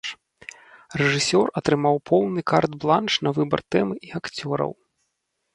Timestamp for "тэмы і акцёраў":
3.77-4.71